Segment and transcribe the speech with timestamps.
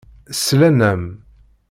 [0.35, 1.03] Slan-am.